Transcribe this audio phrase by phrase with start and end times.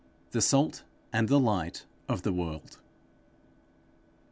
[0.31, 0.81] _THE SALT
[1.13, 2.79] AND THE LIGHT OF THE WORLD.